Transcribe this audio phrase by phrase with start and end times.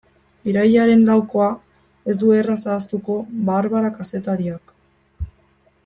[0.51, 1.49] Irailaren laukoa
[2.13, 3.19] ez du erraz ahaztuko
[3.51, 4.75] Barbara kazetariak.